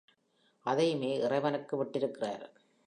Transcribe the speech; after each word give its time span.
அதையுமே 0.65 1.11
இறைவனுக்கு 1.19 1.83
விட்டிருக்கிறார். 1.83 2.45